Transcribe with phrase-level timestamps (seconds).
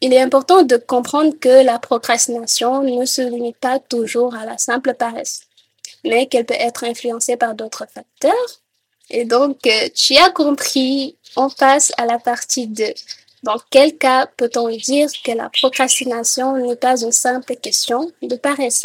[0.00, 4.58] il est important de comprendre que la procrastination ne se limite pas toujours à la
[4.58, 5.42] simple paresse,
[6.04, 8.60] mais qu'elle peut être influencée par d'autres facteurs.
[9.08, 12.84] Et donc, euh, tu as compris, on passe à la partie 2.
[13.42, 18.82] Dans quel cas peut-on dire que la procrastination n'est pas une simple question de paresse?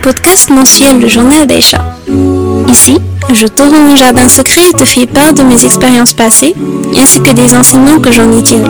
[0.00, 1.78] Podcast mensuel Le Journal d'Aïcha.
[2.68, 2.98] Ici,
[3.32, 6.54] je rends un jardin secret et te fais part de mes expériences passées,
[6.98, 8.62] ainsi que des enseignements que j'en ai tirés.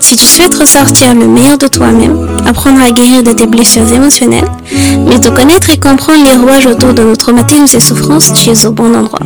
[0.00, 2.16] Si tu souhaites ressortir le meilleur de toi-même,
[2.46, 4.48] apprendre à guérir de tes blessures émotionnelles,
[5.06, 8.66] mais te connaître et comprendre les rouages autour de nos traumatismes et souffrances, tu es
[8.66, 9.20] au bon endroit.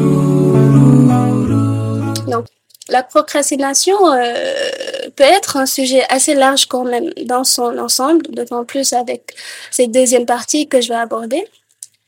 [2.91, 8.65] La procrastination euh, peut être un sujet assez large quand même dans son ensemble, d'autant
[8.65, 9.35] plus avec
[9.71, 11.46] cette deuxième partie que je vais aborder,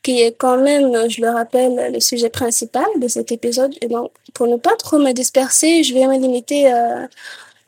[0.02, 3.72] qui est quand même, je le rappelle, le sujet principal de cet épisode.
[3.80, 7.06] Et donc, pour ne pas trop me disperser, je vais me limiter euh,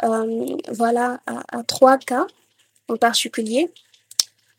[0.03, 2.27] euh, voilà, à trois cas
[2.89, 3.71] en particulier.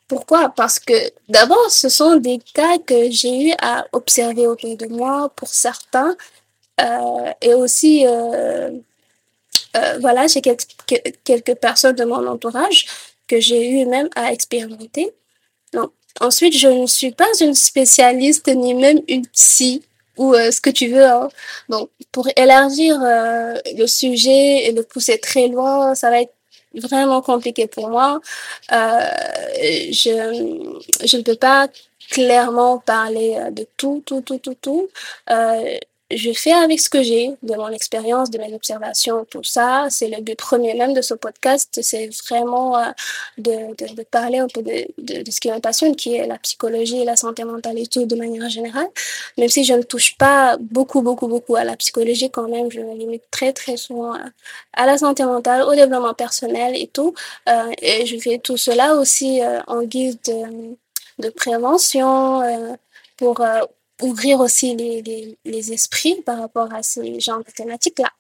[0.08, 0.50] Pourquoi?
[0.50, 0.94] Parce que
[1.30, 6.16] d'abord, ce sont des cas que j'ai eu à observer autour de moi pour certains.
[6.82, 8.72] Euh, et aussi, euh,
[9.76, 10.66] euh, voilà, j'ai quelques,
[11.24, 12.86] quelques personnes de mon entourage
[13.28, 15.14] que j'ai eu même à expérimenter.
[15.74, 19.84] Donc, ensuite, je ne suis pas une spécialiste ni même une psy
[20.18, 21.06] ou ce que tu veux.
[21.06, 21.30] Hein.
[21.70, 26.34] Donc, pour élargir euh, le sujet et le pousser très loin, ça va être
[26.74, 28.22] vraiment compliqué pour moi.
[28.72, 29.00] Euh,
[29.92, 30.66] je,
[31.06, 31.68] je ne peux pas
[32.12, 34.90] clairement parler de tout, tout, tout, tout, tout.
[36.12, 39.88] Euh, je fais avec ce que j'ai, de mon expérience, de mes observations, tout ça.
[39.90, 42.84] C'est le but premier même de ce podcast, c'est vraiment euh,
[43.38, 46.28] de, de, de, parler un peu de, de, de ce qui me passionne, qui est
[46.28, 48.88] la psychologie la santé mentale et tout de manière générale.
[49.38, 52.80] Même si je ne touche pas beaucoup, beaucoup, beaucoup à la psychologie quand même, je
[52.82, 54.26] me limite très, très souvent à,
[54.74, 57.14] à la santé mentale, au développement personnel et tout.
[57.50, 60.76] Euh, et je fais tout cela aussi euh, en guise de,
[61.20, 62.76] de prévention euh,
[63.18, 63.62] pour euh,
[64.02, 68.12] ouvrir aussi les, les, les, esprits par rapport à ce genre de thématiques-là.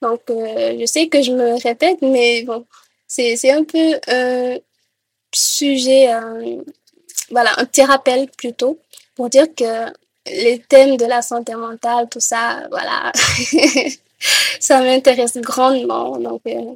[0.00, 2.66] Donc, euh, je sais que je me répète, mais bon,
[3.06, 4.56] c'est un peu un
[5.32, 6.62] sujet, euh,
[7.30, 8.78] voilà, un petit rappel plutôt,
[9.14, 9.92] pour dire que
[10.26, 13.12] les thèmes de la santé mentale, tout ça, voilà,
[14.60, 16.16] ça m'intéresse grandement.
[16.18, 16.74] Donc, euh,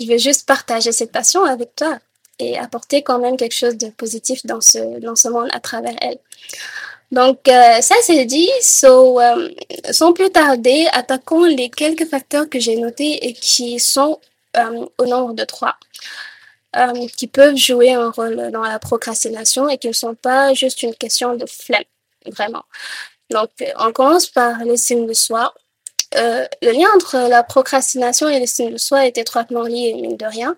[0.00, 1.98] je vais juste partager cette passion avec toi
[2.38, 5.96] et apporter quand même quelque chose de positif dans ce, dans ce monde à travers
[6.00, 6.18] elle.
[7.12, 8.50] Donc, euh, ça c'est dit.
[8.84, 9.48] Euh,
[9.90, 14.20] sans plus tarder, attaquons les quelques facteurs que j'ai notés et qui sont
[14.56, 15.76] euh, au nombre de trois,
[17.16, 20.94] qui peuvent jouer un rôle dans la procrastination et qui ne sont pas juste une
[20.94, 21.84] question de flemme,
[22.26, 22.64] vraiment.
[23.30, 25.54] Donc, on commence par l'estime de soi.
[26.14, 30.56] Le lien entre la procrastination et l'estime de soi est étroitement lié, mine de rien.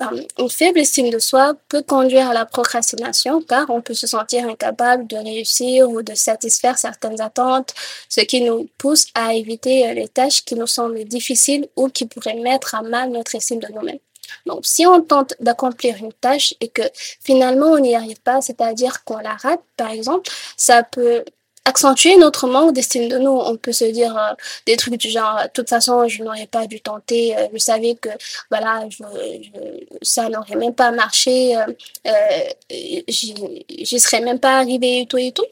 [0.00, 4.06] Euh, une faible estime de soi peut conduire à la procrastination car on peut se
[4.06, 7.74] sentir incapable de réussir ou de satisfaire certaines attentes,
[8.08, 12.34] ce qui nous pousse à éviter les tâches qui nous semblent difficiles ou qui pourraient
[12.34, 13.98] mettre à mal notre estime de nous-mêmes.
[14.46, 16.82] Donc, si on tente d'accomplir une tâche et que
[17.22, 21.24] finalement on n'y arrive pas, c'est-à-dire qu'on la rate, par exemple, ça peut
[21.64, 23.30] accentuer notre manque d'estime de nous.
[23.30, 24.34] On peut se dire euh,
[24.66, 27.94] des trucs du genre, de toute façon, je n'aurais pas dû tenter, euh, je savais
[27.94, 28.08] que
[28.50, 28.98] voilà, je,
[29.42, 31.66] je, ça n'aurait même pas marché, euh,
[32.06, 35.46] euh j'y serais même pas arrivé et tout et tout.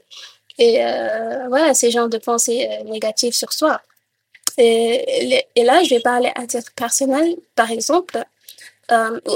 [0.59, 3.81] Et euh, voilà, ces genres de pensées euh, négatives sur soi.
[4.59, 8.25] Et, et, là, je vais parler à titre personnel, par exemple,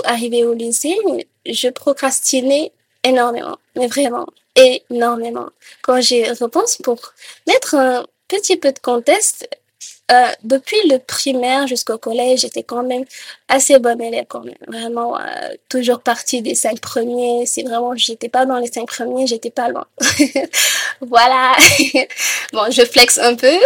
[0.05, 0.97] arrivé au lycée,
[1.45, 2.73] je procrastinais
[3.05, 4.27] énormément, mais vraiment
[4.91, 5.49] énormément.
[5.83, 6.99] Quand j'y repense, pour
[7.47, 9.49] mettre un petit peu de contexte,
[10.11, 13.05] euh, depuis le primaire jusqu'au collège, j'étais quand même
[13.49, 14.57] assez bonne élève quand même.
[14.67, 15.23] Vraiment, euh,
[15.69, 17.47] toujours partie des cinq premiers.
[17.47, 19.87] Si vraiment j'étais pas dans les cinq premiers, j'étais pas loin.
[21.01, 21.53] voilà.
[22.53, 23.53] bon, je flex un peu.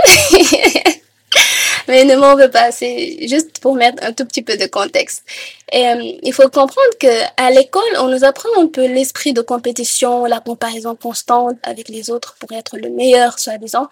[1.88, 5.24] Mais ne m'en veux pas, c'est juste pour mettre un tout petit peu de contexte.
[5.72, 9.42] Et, euh, il faut comprendre que à l'école, on nous apprend un peu l'esprit de
[9.42, 13.88] compétition, la comparaison constante avec les autres pour être le meilleur, soi-disant.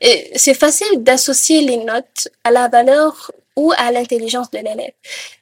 [0.00, 4.92] Et c'est facile d'associer les notes à la valeur ou à l'intelligence de l'élève.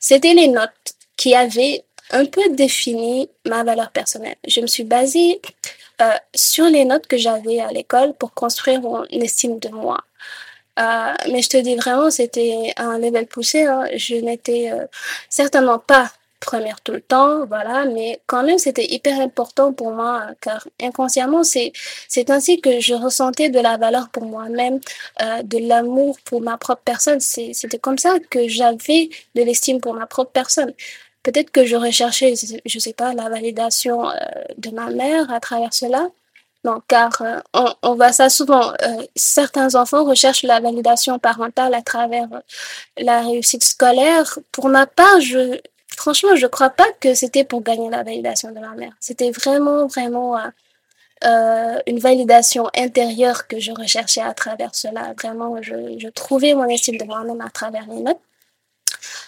[0.01, 4.37] C'était les notes qui avaient un peu défini ma valeur personnelle.
[4.47, 5.41] Je me suis basée
[6.01, 9.99] euh, sur les notes que j'avais à l'école pour construire mon estime de moi.
[10.79, 13.65] Euh, mais je te dis vraiment, c'était un level poussé.
[13.65, 13.85] Hein.
[13.97, 14.87] Je n'étais euh,
[15.29, 16.11] certainement pas
[16.43, 21.45] première tout le temps, voilà, mais quand même c'était hyper important pour moi car inconsciemment
[21.45, 21.73] c'est
[22.09, 24.81] c'est ainsi que je ressentais de la valeur pour moi-même,
[25.23, 27.21] euh, de l'amour pour ma propre personne.
[27.21, 30.73] C'était comme ça que j'avais de l'estime pour ma propre personne.
[31.23, 32.35] Peut-être que je recherchais,
[32.67, 34.15] je sais pas, la validation euh,
[34.59, 36.09] de ma mère à travers cela.
[36.65, 38.73] Non, car euh, on, on, voit ça souvent.
[38.83, 42.29] Euh, certains enfants recherchent la validation parentale à travers
[42.97, 44.39] la réussite scolaire.
[44.53, 45.61] Pour ma part, je,
[45.97, 48.93] franchement, je crois pas que c'était pour gagner la validation de ma mère.
[49.01, 50.49] C'était vraiment, vraiment euh,
[51.25, 55.15] euh, une validation intérieure que je recherchais à travers cela.
[55.19, 58.21] Vraiment, je, je trouvais mon estime de moi-même à travers les notes.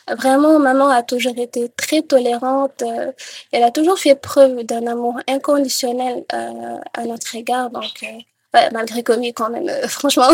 [0.08, 2.82] Vraiment, maman a toujours été très tolérante.
[2.82, 3.12] Euh,
[3.52, 7.70] elle a toujours fait preuve d'un amour inconditionnel euh, à notre égard.
[7.70, 10.28] Donc, euh, malgré commis quand même, franchement,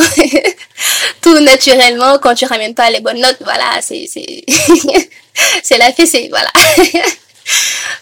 [1.23, 4.07] tout naturellement, quand tu ramènes pas les bonnes notes, voilà, c'est
[5.79, 6.51] la fessée, voilà.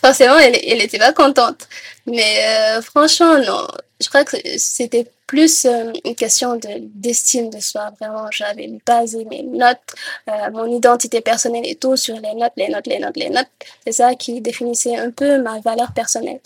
[0.02, 1.68] Forcément, elle, elle était pas contente.
[2.06, 2.42] Mais
[2.82, 3.66] franchement, non.
[4.00, 7.92] Je crois que c'était plus euh, une question de d'estime de soi.
[8.00, 9.90] Vraiment, j'avais basé mes notes,
[10.28, 13.52] euh, mon identité personnelle et tout sur les notes, les notes, les notes, les notes.
[13.84, 16.40] C'est ça qui définissait un peu ma valeur personnelle.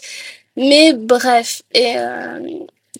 [0.56, 2.40] Mais bref, euh,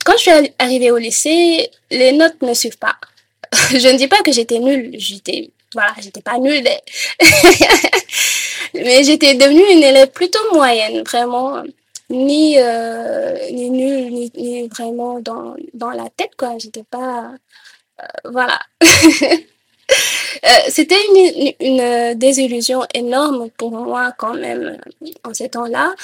[0.05, 2.97] quand je suis arrivée au lycée, les notes ne suivent pas.
[3.73, 6.69] je ne dis pas que j'étais nulle, j'étais voilà, j'étais pas nulle,
[8.75, 11.63] mais j'étais devenue une élève plutôt moyenne, vraiment
[12.11, 16.59] ni euh, ni nulle ni, ni vraiment dans dans la tête quoi.
[16.59, 17.33] J'étais pas
[18.01, 18.61] euh, voilà.
[20.45, 24.79] Euh, c'était une, une, désillusion énorme pour moi quand même
[25.25, 25.95] en ces temps-là.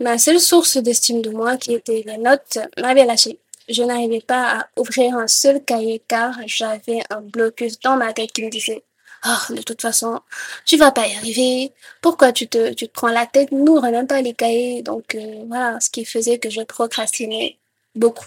[0.00, 3.38] Ma seule source d'estime de moi, qui était les notes, m'avait lâché.
[3.68, 8.32] Je n'arrivais pas à ouvrir un seul cahier car j'avais un blocus dans ma tête
[8.32, 8.82] qui me disait
[9.26, 10.20] oh, de toute façon,
[10.64, 11.72] tu vas pas y arriver.
[12.00, 13.52] Pourquoi tu te, prends la tête?
[13.52, 14.82] Nous, on même pas les cahiers.
[14.82, 17.56] Donc, euh, voilà, ce qui faisait que je procrastinais
[17.94, 18.26] beaucoup.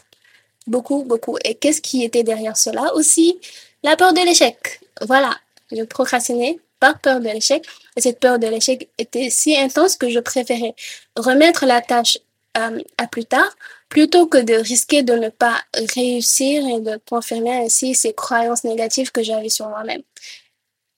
[0.68, 1.38] Beaucoup, beaucoup.
[1.44, 3.40] Et qu'est-ce qui était derrière cela aussi?
[3.84, 4.82] La peur de l'échec.
[5.02, 5.36] Voilà,
[5.72, 7.66] je procrastinais par peur de l'échec.
[7.96, 10.76] Et cette peur de l'échec était si intense que je préférais
[11.16, 12.20] remettre la tâche
[12.58, 13.50] euh, à plus tard
[13.90, 15.62] plutôt que de risquer de ne pas
[15.96, 20.04] réussir et de confirmer ainsi ces croyances négatives que j'avais sur moi-même.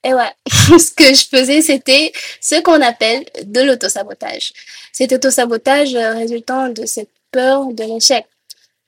[0.03, 4.53] Et ouais, ce que je faisais, c'était ce qu'on appelle de l'autosabotage.
[4.91, 8.25] Cet autosabotage euh, résultant de cette peur de l'échec.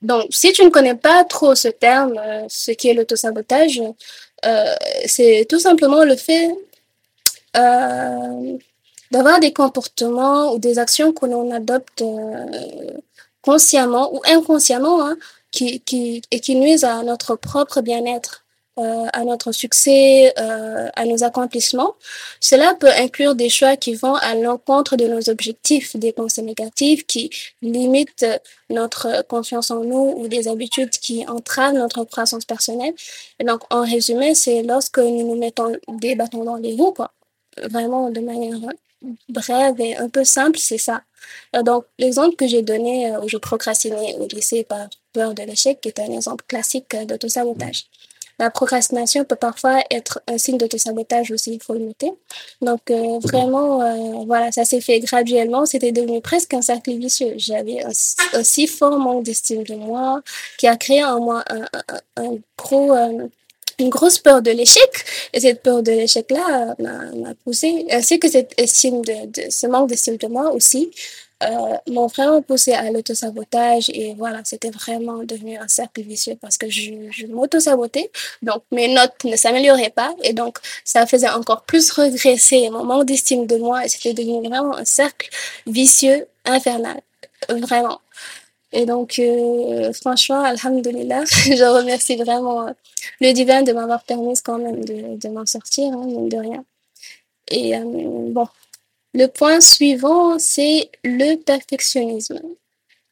[0.02, 3.80] Donc, si tu ne connais pas trop ce terme, euh, ce qui est l'autosabotage,
[4.44, 4.74] euh,
[5.06, 6.54] c'est tout simplement le fait
[7.56, 8.58] euh,
[9.10, 12.98] d'avoir des comportements ou des actions que l'on adopte euh,
[13.42, 15.16] consciemment ou inconsciemment hein,
[15.50, 18.43] qui, qui, et qui nuisent à notre propre bien-être
[18.78, 21.94] euh, à notre succès, euh, à nos accomplissements.
[22.40, 27.06] Cela peut inclure des choix qui vont à l'encontre de nos objectifs, des pensées négatives
[27.06, 27.30] qui
[27.62, 28.26] limitent
[28.70, 32.94] notre confiance en nous ou des habitudes qui entravent notre croissance personnelle.
[33.44, 37.12] Donc, en résumé, c'est lorsque nous nous mettons des bâtons dans les roues, quoi.
[37.62, 38.58] Vraiment de manière
[39.28, 41.02] brève et un peu simple, c'est ça.
[41.62, 45.84] Donc, l'exemple que j'ai donné euh, où je procrastinais au lycée par peur de l'échec
[45.86, 47.86] est un exemple classique d'autosabotage.
[48.38, 52.12] La procrastination peut parfois être un signe d'autosabotage aussi, il faut le noter.
[52.60, 55.66] Donc euh, vraiment, euh, voilà, ça s'est fait graduellement.
[55.66, 57.34] C'était devenu presque un cercle vicieux.
[57.36, 57.90] J'avais un,
[58.32, 60.22] un, si fort manque d'estime de moi
[60.58, 61.44] qui a créé en moi
[62.16, 62.92] un, gros...
[62.92, 63.28] Euh,
[63.80, 68.30] une grosse peur de l'échec et cette peur de l'échec là m'a poussé ainsi que
[68.30, 70.92] cette estime de, de ce manque d'estime de moi aussi
[71.42, 76.56] euh, m'ont vraiment poussé à l'autosabotage et voilà, c'était vraiment devenu un cercle vicieux parce
[76.56, 78.10] que je, je m'auto-sabotais,
[78.42, 83.06] donc mes notes ne s'amélioraient pas et donc ça faisait encore plus regresser mon manque
[83.06, 85.28] d'estime de moi et c'était devenu vraiment un cercle
[85.66, 87.00] vicieux infernal,
[87.48, 88.00] vraiment.
[88.72, 92.66] Et donc, euh, franchement, alhamdulillah, je remercie vraiment
[93.20, 96.64] le divin de m'avoir permis quand même de, de m'en sortir, hein, de rien.
[97.48, 98.48] Et euh, bon,
[99.14, 102.40] le point suivant, c'est le perfectionnisme.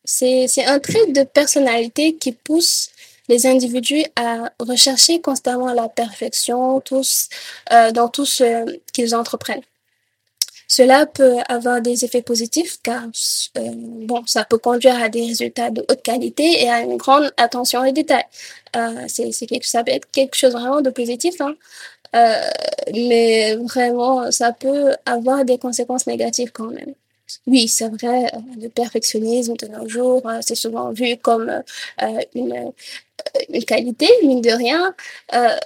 [0.04, 2.90] C'est un trait de personnalité qui pousse
[3.28, 7.28] les individus à rechercher constamment la perfection tous,
[7.72, 9.62] euh, dans tout ce qu'ils entreprennent.
[10.66, 13.04] Cela peut avoir des effets positifs car
[13.58, 17.30] euh, bon, ça peut conduire à des résultats de haute qualité et à une grande
[17.36, 18.24] attention aux détails.
[18.74, 21.40] Euh, c'est quelque, ça peut être quelque chose vraiment de positif.
[21.40, 21.54] Hein.
[22.14, 22.50] Euh,
[22.94, 26.94] mais vraiment, ça peut avoir des conséquences négatives quand même.
[27.46, 32.72] Oui, c'est vrai, le perfectionnisme de nos jours, euh, c'est souvent vu comme euh, une,
[33.48, 34.94] une qualité, mine de rien.
[35.34, 35.56] Euh,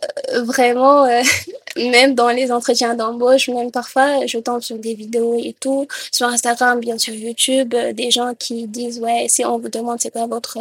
[0.44, 1.06] vraiment,
[1.76, 6.26] même dans les entretiens d'embauche, même parfois, je tombe sur des vidéos et tout, sur
[6.28, 10.10] Instagram, bien sûr YouTube, euh, des gens qui disent, ouais, si on vous demande c'est
[10.10, 10.58] quoi votre,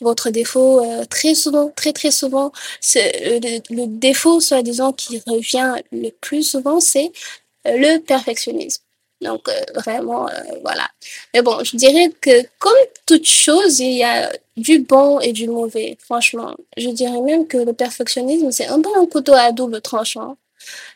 [0.00, 2.52] votre défaut, euh, très souvent, très, très souvent,
[2.94, 7.12] le, le défaut, soi-disant, qui revient le plus souvent, c'est
[7.64, 8.82] le perfectionnisme.
[9.20, 10.32] Donc, euh, vraiment, euh,
[10.62, 10.88] voilà.
[11.34, 12.72] Mais bon, je dirais que comme
[13.06, 16.54] toute chose, il y a du bon et du mauvais, franchement.
[16.76, 20.36] Je dirais même que le perfectionnisme, c'est un peu un couteau à double tranchant.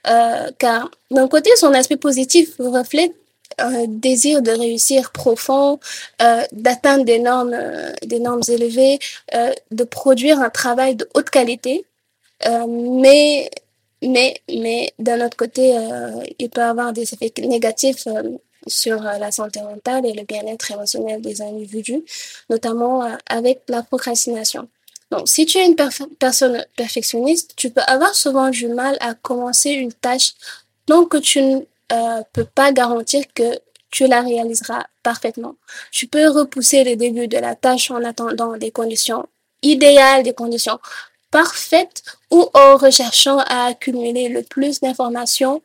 [0.09, 3.13] Euh, car d'un côté, son aspect positif reflète
[3.59, 5.79] un désir de réussir profond,
[6.53, 7.55] d'atteindre des normes,
[8.03, 8.99] des normes élevées,
[9.71, 11.85] de produire un travail de haute qualité.
[12.67, 13.51] mais
[14.03, 18.23] mais, mais d'un autre côté, euh, il peut avoir des effets négatifs euh,
[18.67, 22.03] sur euh, la santé mentale et le bien-être émotionnel des individus,
[22.51, 24.69] notamment euh, avec la procrastination.
[25.11, 25.77] Donc, si tu es une
[26.19, 30.33] personne perfectionniste, tu peux avoir souvent du mal à commencer une tâche
[30.87, 31.61] tant que tu ne
[31.93, 33.59] euh, peux pas garantir que
[33.91, 35.57] tu la réaliseras parfaitement.
[35.91, 39.27] Tu peux repousser le début de la tâche en attendant des conditions
[39.61, 40.79] idéales, des conditions
[41.33, 45.61] parfaite ou en recherchant à accumuler le plus d'informations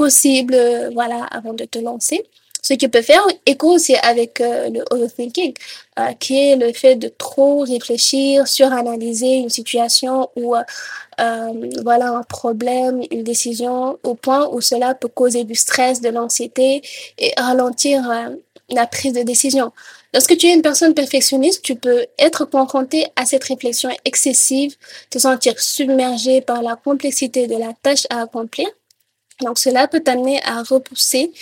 [0.00, 2.24] possible, euh, voilà, avant de te lancer.
[2.62, 5.52] Ce qui peut faire écho aussi avec euh, le overthinking,
[5.98, 10.54] euh, qui est le fait de trop réfléchir, suranalyser une situation ou
[11.88, 16.80] voilà un problème, une décision, au point où cela peut causer du stress, de l'anxiété
[17.18, 17.98] et ralentir
[18.70, 19.72] la prise de décision.
[20.12, 24.74] Lorsque tu es une personne perfectionniste, tu peux être confronté à cette réflexion excessive,
[25.08, 28.68] te sentir submergé par la complexité de la tâche à accomplir.
[29.40, 31.32] Donc cela peut t'amener à repousser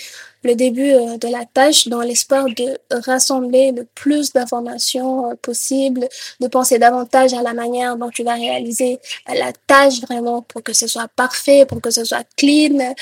[0.43, 6.07] le début euh, de la tâche dans l'espoir de rassembler le plus d'informations euh, possible,
[6.39, 10.63] de penser davantage à la manière dont tu vas réaliser euh, la tâche vraiment pour
[10.63, 12.93] que ce soit parfait, pour que ce soit clean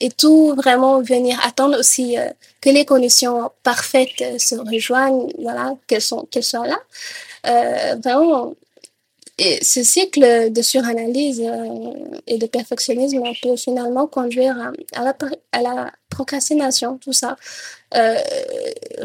[0.00, 2.16] et tout vraiment venir attendre aussi
[2.60, 6.78] que les conditions parfaites se rejoignent, voilà, qu'elles sont, qu'elles soient là.
[7.46, 8.54] Euh, vraiment,
[9.38, 11.92] et ce cycle de suranalyse euh,
[12.26, 14.56] et de perfectionnisme peut finalement conduire
[14.94, 15.16] à, la,
[15.52, 17.36] à la procrastination, tout ça.
[17.94, 18.18] Euh,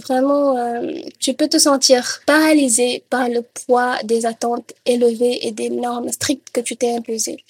[0.07, 5.69] vraiment, euh, tu peux te sentir paralysé par le poids des attentes élevées et des
[5.69, 7.43] normes strictes que tu t'es imposées.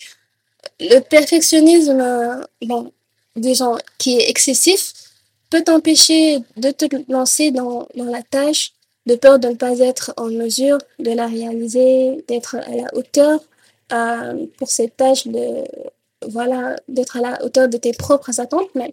[0.79, 2.03] Le perfectionnisme,
[2.63, 2.91] bon,
[3.35, 4.93] disons, qui est excessif,
[5.51, 8.73] peut t'empêcher de te lancer dans, dans la tâche
[9.05, 13.39] de peur de ne pas être en mesure de la réaliser, d'être à la hauteur
[13.91, 15.63] euh, pour cette tâche de
[16.27, 18.91] voilà d'être à la hauteur de tes propres attentes mais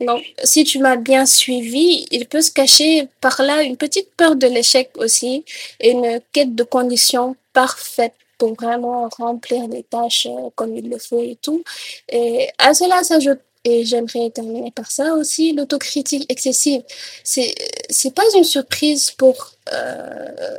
[0.00, 4.34] donc si tu m'as bien suivi il peut se cacher par là une petite peur
[4.34, 5.44] de l'échec aussi
[5.78, 10.98] et une quête de conditions parfaites pour vraiment remplir les tâches euh, comme il le
[10.98, 11.62] faut et tout.
[12.08, 16.82] Et à cela s'ajoute et j'aimerais terminer par ça aussi, l'autocritique excessive.
[17.24, 17.52] C'est,
[17.90, 20.58] c'est pas une surprise pour, euh,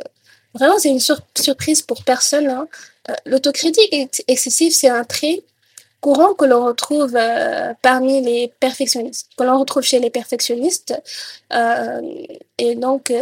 [0.54, 2.50] vraiment, c'est une sur surprise pour personne.
[2.50, 2.68] Hein.
[3.10, 5.42] Euh, l'autocritique ex excessive, c'est un trait
[6.02, 10.94] courant que l'on retrouve euh, parmi les perfectionnistes, que l'on retrouve chez les perfectionnistes.
[11.54, 12.02] Euh,
[12.58, 13.14] et donc,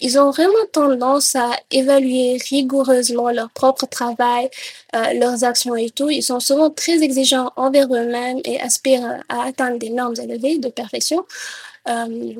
[0.00, 4.50] ils ont vraiment tendance à évaluer rigoureusement leur propre travail,
[4.94, 6.10] euh, leurs actions et tout.
[6.10, 10.68] Ils sont souvent très exigeants envers eux-mêmes et aspirent à atteindre des normes élevées de
[10.68, 11.24] perfection.
[11.88, 12.34] Euh,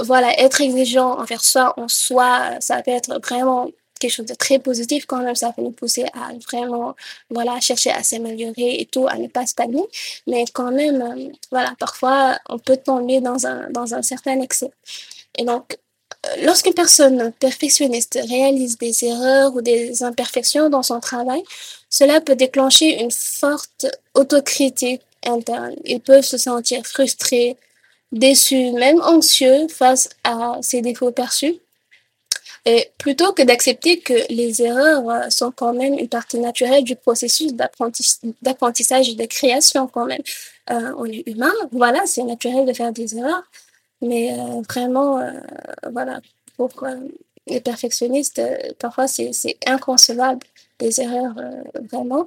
[0.00, 4.58] voilà, être exigeant envers soi en soi, ça peut être vraiment quelque chose de très
[4.58, 6.94] positif quand même, ça peut nous pousser à vraiment,
[7.30, 9.84] voilà, chercher à s'améliorer et tout, à ne pas stagner.
[10.26, 14.70] Mais quand même, euh, voilà, parfois, on peut tomber dans un, dans un certain excès.
[15.36, 15.78] Et donc,
[16.42, 21.42] lorsqu'une personne perfectionniste réalise des erreurs ou des imperfections dans son travail,
[21.90, 25.74] cela peut déclencher une forte autocritique interne.
[25.84, 27.56] Ils peuvent se sentir frustrés,
[28.12, 31.56] déçus, même anxieux face à ces défauts perçus.
[32.66, 37.52] Et plutôt que d'accepter que les erreurs sont quand même une partie naturelle du processus
[37.52, 40.22] d'apprentissage et de création quand même.
[40.70, 43.44] Euh, on est humain, voilà, c'est naturel de faire des erreurs.
[44.04, 45.32] Mais euh, vraiment, euh,
[45.90, 46.20] voilà,
[46.56, 46.94] pour euh,
[47.46, 48.40] les perfectionnistes,
[48.78, 50.46] parfois c'est inconcevable
[50.78, 51.34] des erreurs
[51.90, 52.26] vraiment.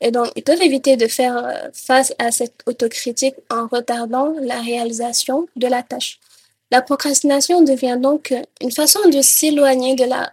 [0.00, 5.46] Et donc, ils peuvent éviter de faire face à cette autocritique en retardant la réalisation
[5.56, 6.18] de la tâche.
[6.70, 10.32] La procrastination devient donc une façon de s'éloigner de la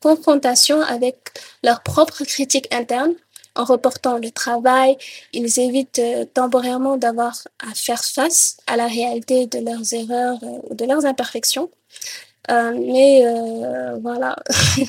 [0.00, 1.16] confrontation avec
[1.62, 3.14] leur propre critique interne
[3.58, 4.96] en reportant le travail,
[5.32, 10.70] ils évitent euh, temporairement d'avoir à faire face à la réalité de leurs erreurs ou
[10.70, 11.68] euh, de leurs imperfections.
[12.50, 13.24] Euh, mais
[14.00, 14.36] voilà,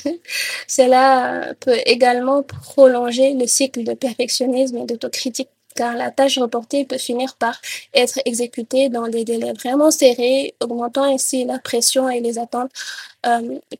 [0.67, 6.97] cela peut également prolonger le cycle de perfectionnisme et d'autocritique car la tâche reportée peut
[6.97, 7.59] finir par
[7.93, 12.71] être exécutée dans des délais vraiment serrés, augmentant ainsi la pression et les attentes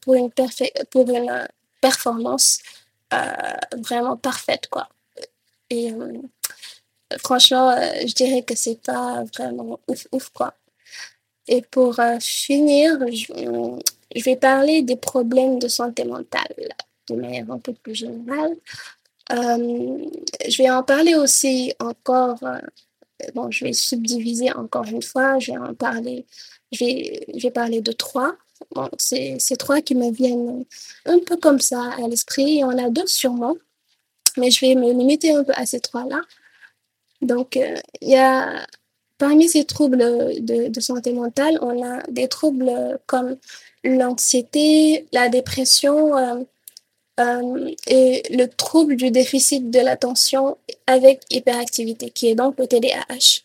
[0.01, 0.29] pour, une
[1.81, 2.60] performance
[3.78, 4.68] vraiment parfaite.
[4.70, 4.88] Quoi.
[5.70, 6.22] Et euh,
[7.20, 7.75] franchement,
[8.06, 10.54] je dirais que c'est pas vraiment ouf, ouf, quoi.
[11.48, 16.54] Et pour finir, je, vais parler des problèmes de santé mentale
[17.10, 18.56] de manière un peu plus générale.
[19.32, 20.06] Euh,
[20.48, 22.42] je vais en parler aussi encore.
[22.44, 22.60] Euh,
[23.36, 25.39] bon, je vais subdiviser encore une fois.
[25.39, 26.25] Je vais en parler.
[26.72, 28.36] Je vais, je vais parler de trois.
[28.75, 30.66] Bon, c'est trois qui me viennent
[31.06, 32.44] un peu comme ça à l'esprit.
[32.44, 33.56] Il y en a d'autres sûrement,
[34.38, 36.22] mais je vais me limiter un peu à ces trois-là.
[37.22, 38.66] Donc, euh, il y a
[39.18, 43.38] parmi ces troubles de, santé mentale, on a des troubles comme
[43.84, 46.44] l'anxiété, la dépression euh,
[47.20, 53.44] euh, et le trouble du déficit de l'attention avec hyperactivité, qui est donc le TDAH.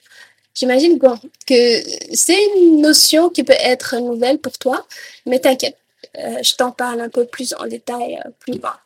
[0.54, 0.98] J'imagine
[1.46, 1.82] que
[2.14, 4.86] c'est une notion qui peut être nouvelle pour toi,
[5.26, 5.76] mais t'inquiète,
[6.18, 8.80] euh, je t'en parle un peu plus en détail plus bas.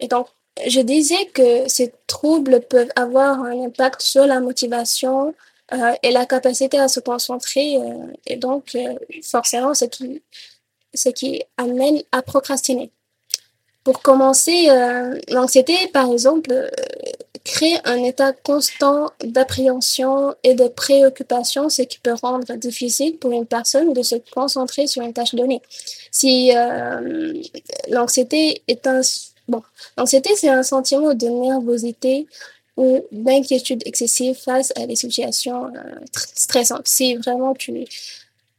[0.00, 0.26] Et donc,
[0.66, 5.34] je disais que ces troubles peuvent avoir un impact sur la motivation
[6.02, 7.78] et la capacité à se concentrer,
[8.26, 8.76] et donc
[9.22, 10.20] forcément, ce qui
[10.94, 12.90] ce qui amène à procrastiner.
[13.82, 16.70] Pour commencer, euh, l'anxiété, par exemple, euh,
[17.44, 23.46] crée un état constant d'appréhension et de préoccupation, ce qui peut rendre difficile pour une
[23.46, 25.60] personne de se concentrer sur une tâche donnée.
[26.10, 27.34] Si euh,
[27.88, 29.02] l'anxiété est un...
[29.46, 29.62] Bon,
[29.98, 32.26] l'anxiété, c'est un sentiment de nervosité
[32.78, 35.70] ou d'inquiétude excessive face à des situations
[36.34, 36.88] stressantes.
[36.88, 37.86] Si vraiment tu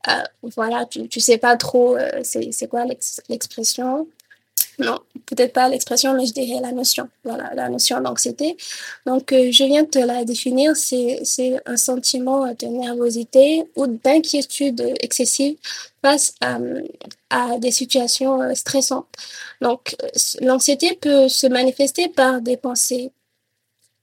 [0.08, 0.12] euh,
[0.56, 2.86] voilà, tu, tu sais pas trop euh, c'est quoi
[3.30, 4.08] l'expression.
[4.80, 7.08] Non, peut-être pas l'expression, mais je dirais la notion.
[7.24, 8.58] Voilà, la notion d'anxiété.
[9.06, 10.76] Donc, euh, je viens de te la définir.
[10.76, 15.58] C'est un sentiment de nervosité ou d'inquiétude excessive
[16.02, 16.60] face à,
[17.30, 19.08] à des situations stressantes.
[19.62, 19.96] Donc,
[20.42, 23.12] l'anxiété peut se manifester par des pensées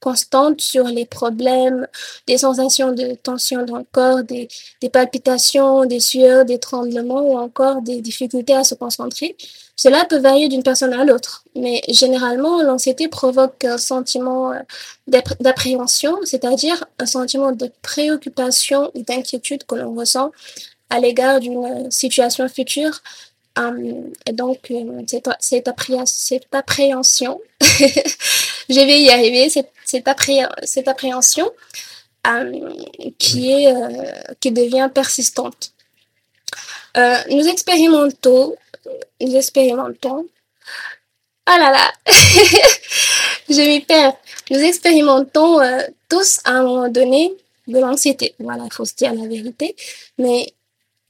[0.03, 1.87] constante sur les problèmes,
[2.27, 4.49] des sensations de tension dans le corps, des,
[4.91, 9.37] palpitations, des sueurs, des tremblements ou encore des difficultés à se concentrer.
[9.77, 14.59] Cela peut varier d'une personne à l'autre, mais généralement, l'anxiété provoque un sentiment euh,
[15.39, 20.31] d'appréhension, c'est-à-dire un sentiment de préoccupation ou d'inquiétude que l'on ressent
[20.89, 23.01] à l'égard d'une situation future
[23.55, 25.03] Um, et donc, euh,
[25.39, 31.51] cette, appréhension, je vais y arriver, cette, cette, appré cette appréhension
[32.25, 32.51] um,
[33.19, 35.71] qui, est, euh, qui devient persistante.
[36.97, 38.55] Euh, nous expérimentons,
[39.21, 41.93] nous expérimentons, oh là là,
[43.49, 44.17] je m'y perds,
[44.49, 45.59] nous expérimentons
[46.09, 47.33] tous à un moment donné
[47.67, 48.33] de l'anxiété.
[48.39, 49.75] Voilà, il faut se dire la vérité.
[50.17, 50.53] Mais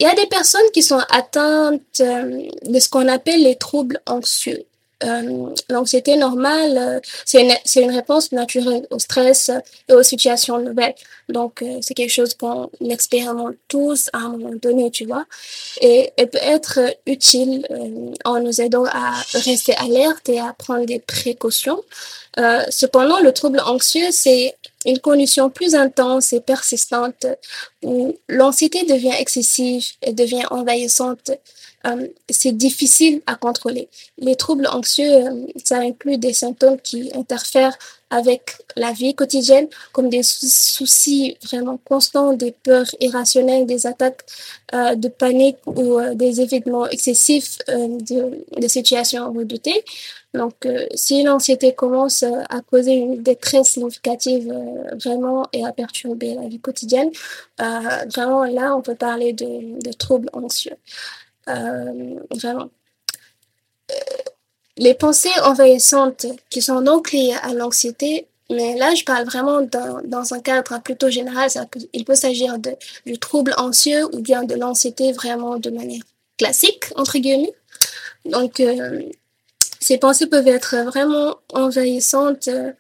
[0.04, 4.02] il y a des personnes qui sont atteintes euh, de ce qu'on appelle les troubles
[4.06, 4.66] anxieux.
[5.06, 9.50] Euh, L'anxiété normale, euh, c'est une, une, réponse naturelle au stress
[9.88, 10.96] et aux situations nouvelles.
[11.30, 15.26] Donc, c'est quelque chose qu'on expérimente tous à un moment donné, tu vois.
[15.80, 17.66] Et elle peut être utile
[18.26, 21.82] en nous aidant à rester alerte et à prendre des précautions.
[22.70, 24.54] cependant, le trouble anxieux, c'est
[24.86, 27.26] une condition plus intense et persistante
[27.84, 31.32] où l'anxiété devient excessive et devient envahissante,
[31.86, 33.89] euh, c'est difficile à contrôler.
[34.17, 37.78] Les troubles anxieux, euh, ça inclut des symptômes qui interfèrent
[38.13, 44.24] avec la vie quotidienne, comme des soucis vraiment constants, des peurs irrationnelles, des attaques
[44.76, 49.84] euh, de panique ou euh, des événements excessifs euh, de, de situations redoutées.
[50.34, 55.72] Donc, euh, si l'anxiété commence euh, à causer une détresse significative euh, vraiment et à
[55.72, 57.12] perturber la vie quotidienne,
[57.60, 60.76] vraiment là, on peut parler de, de troubles anxieux.
[61.48, 62.69] vraiment.
[64.78, 70.02] les pensées envahissantes qui sont donc liées à l'anxiété, mais là, je parle vraiment dans,
[70.04, 71.50] dans un cadre plutôt général.
[71.50, 72.58] Ça peut, il peut s'agir
[73.06, 76.04] du trouble anxieux ou bien de l'anxiété vraiment de manière
[76.38, 77.54] classique, entre guillemets.
[78.26, 79.02] Donc, euh,
[79.84, 82.72] ces pensées peuvent être vraiment envahissantes euh,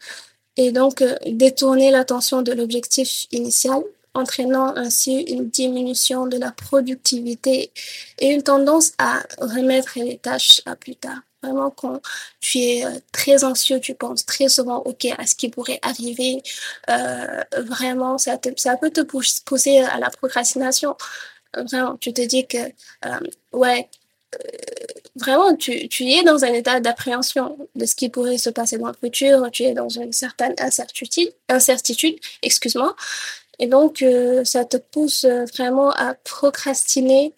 [0.55, 3.81] et donc euh, détourner l'attention de l'objectif initial,
[4.13, 7.71] entraînant ainsi une diminution de la productivité
[8.19, 11.19] et une tendance à remettre les tâches à plus tard.
[11.41, 11.99] Vraiment, quand
[12.39, 16.41] tu es euh, très anxieux, tu penses très souvent ok à ce qui pourrait arriver.
[17.57, 20.95] Vraiment, ça, peut te pousser à la procrastination.
[21.53, 22.59] Vraiment, tu te dis que
[23.51, 23.89] ouais,
[25.15, 28.87] vraiment, tu, tu es dans un état d'appréhension de ce qui pourrait se passer dans
[28.87, 32.95] le futur, tu es dans une certaine incertitude, incertitude excuse-moi,
[33.59, 37.33] et donc euh, ça te pousse vraiment à procrastiner.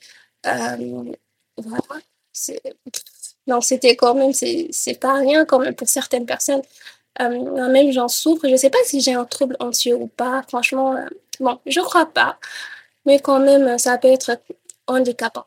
[0.45, 1.13] Euh,
[1.57, 2.01] voilà.
[3.47, 6.61] Non, c'était quand même, c'est pas rien quand même pour certaines personnes.
[7.21, 8.47] Euh, même j'en souffre.
[8.47, 10.43] Je sais pas si j'ai un trouble anxieux ou pas.
[10.47, 11.05] Franchement, euh,
[11.39, 12.37] bon, je crois pas.
[13.05, 14.39] Mais quand même, ça peut être
[14.87, 15.45] handicapant.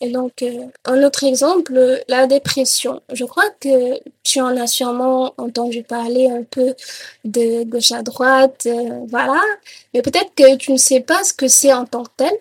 [0.00, 3.00] Et donc, euh, un autre exemple, la dépression.
[3.12, 6.74] Je crois que tu en as sûrement entendu parler un peu
[7.24, 9.40] de gauche à droite, euh, voilà.
[9.94, 12.32] Mais peut-être que tu ne sais pas ce que c'est en tant que tel.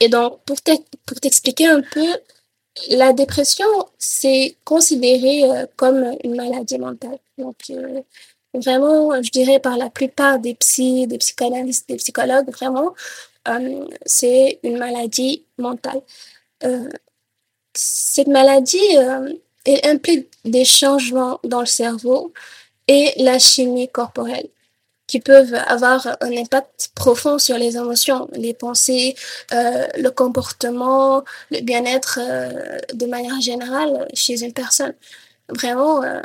[0.00, 2.06] Et donc, pour t'expliquer un peu,
[2.90, 3.66] la dépression,
[3.98, 7.18] c'est considéré euh, comme une maladie mentale.
[7.38, 7.56] Donc,
[8.54, 12.94] vraiment, je dirais par la plupart des psys, des psychanalystes, des psychologues, vraiment,
[14.06, 16.02] c'est une maladie mentale.
[17.74, 18.78] Cette maladie,
[19.64, 22.32] elle implique des changements dans le cerveau
[22.88, 24.48] et la chimie corporelle
[25.10, 29.16] qui peuvent avoir un impact profond sur les émotions, les pensées,
[29.52, 34.94] euh, le comportement, le bien-être euh, de manière générale chez une personne.
[35.48, 36.20] Vraiment, euh,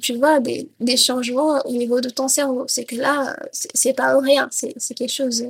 [0.00, 2.64] tu vois des, des, changements au niveau de ton cerveau.
[2.68, 5.44] C'est que là, c'est pas rien, c'est quelque chose,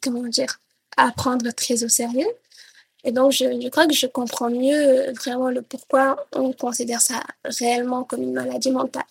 [0.00, 0.60] comment dire,
[0.96, 2.28] à prendre très au sérieux.
[3.04, 7.22] Et donc, je, je, crois que je comprends mieux vraiment le pourquoi on considère ça
[7.44, 9.04] réellement comme une maladie mentale.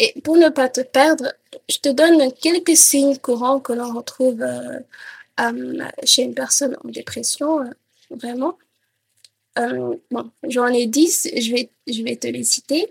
[0.00, 1.34] Et pour ne pas te perdre,
[1.68, 4.78] je te donne quelques signes courants que l'on retrouve euh,
[5.40, 7.70] euh, chez une personne en dépression, euh,
[8.10, 8.56] vraiment.
[10.10, 12.90] bon, j'en ai dix, je vais, je vais te les citer.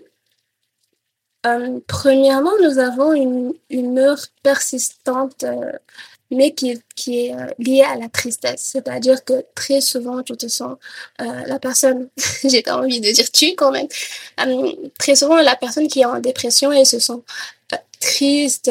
[1.88, 5.44] premièrement, nous avons une humeur persistante
[6.30, 8.62] mais qui, qui est euh, lié à la tristesse.
[8.62, 10.76] C'est-à-dire que très souvent, tu te sens
[11.20, 12.08] euh, la personne,
[12.44, 13.88] j'ai pas envie de dire tu quand même,
[14.40, 17.20] euh, très souvent, la personne qui est en dépression, elle se sent
[17.72, 18.70] euh, triste,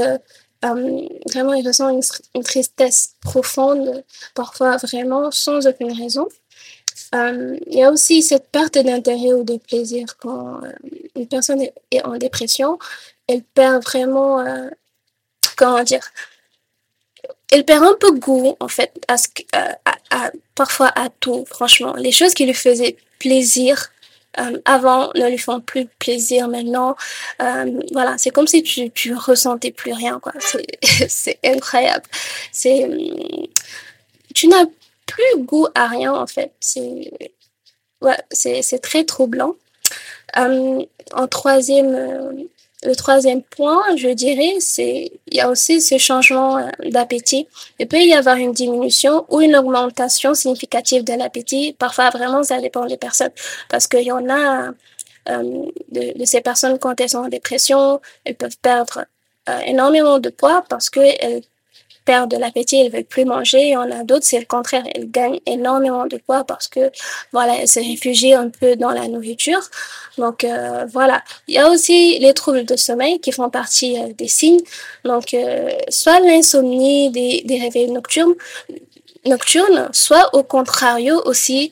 [0.62, 2.02] vraiment, elle ressent une,
[2.36, 4.04] une, tristesse profonde,
[4.36, 6.28] parfois vraiment sans aucune raison.
[7.14, 10.60] il y a aussi cette perte d'intérêt ou de plaisir quand
[11.16, 12.78] une personne est, en dépression,
[13.28, 14.44] elle perd vraiment,
[15.56, 16.06] comment dire,
[17.52, 19.78] elle perd un peu goût, en fait, à, ce, à,
[20.12, 21.94] à, parfois à tout, franchement.
[21.96, 23.90] Les choses qui lui faisaient plaisir
[24.40, 26.96] euh, avant ne lui font plus plaisir maintenant.
[27.42, 30.34] Euh, voilà, c'est comme si tu, tu ressentais plus rien, quoi.
[31.08, 32.06] C'est incroyable.
[32.52, 32.88] C'est,
[34.36, 34.66] tu n'as
[35.08, 36.52] plus goût à rien, en fait.
[36.60, 37.12] C'est,
[38.02, 39.56] ouais, c'est très troublant.
[40.38, 42.32] Euh, en troisième euh,
[42.84, 47.48] le troisième point, je dirais, c'est il y a aussi ce changement euh, d'appétit.
[47.78, 51.76] Il peut y avoir une diminution ou une augmentation significative de l'appétit.
[51.78, 53.32] Parfois, vraiment, ça dépend des personnes.
[53.70, 54.70] Parce qu'il y en a
[55.30, 59.06] euh, de, de, ces personnes, quand elles sont en dépression, elles peuvent perdre
[59.50, 61.44] euh, énormément de poids parce qu'elles
[62.10, 63.62] perdent de l'appétit, elles veulent plus manger.
[63.70, 66.92] Il y en a d'autres, c'est le contraire, elles gagnent énormément de poids parce que
[67.32, 69.62] voilà, elles se réfugient un peu dans la nourriture.
[70.18, 74.12] Donc euh, voilà, il y a aussi les troubles de sommeil qui font partie euh,
[74.18, 74.64] des signes.
[75.06, 78.34] Donc euh, soit l'insomnie, des, des réveils nocturnes,
[79.28, 81.72] nocturne, soit au contrario aussi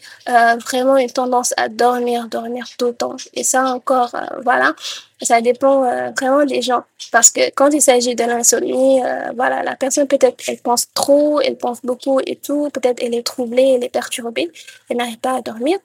[0.68, 3.16] vraiment une tendance à dormir, dormir tout le temps.
[3.34, 4.12] Et ça encore,
[4.44, 4.76] voilà,
[5.22, 6.84] ça dépend euh, vraiment des gens.
[7.12, 11.42] Parce que quand il s'agit de l'insomnie, euh, voilà, la personne peut-être elle pense trop,
[11.42, 14.52] elle pense beaucoup et tout, peut-être elle est troublée, elle est perturbée,
[14.90, 15.78] elle n'arrive pas à dormir.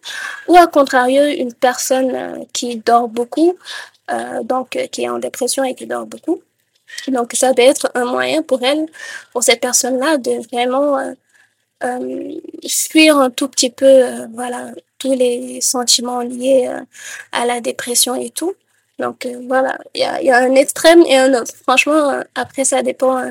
[0.48, 3.56] Ou à contrario, une personne euh, qui dort beaucoup,
[4.10, 6.42] euh, donc qui est en dépression et qui dort beaucoup.
[7.08, 8.86] Donc ça peut être un moyen pour elle,
[9.32, 10.98] pour cette personne-là, de vraiment
[11.84, 16.80] euh, fuir un tout petit peu, euh, voilà, tous les sentiments liés euh,
[17.32, 18.54] à la dépression et tout.
[19.02, 21.52] Donc voilà, il y a, y a, un extrême et un autre.
[21.62, 23.22] Franchement, après ça dépend,